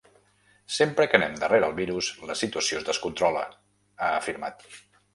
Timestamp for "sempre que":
0.77-1.19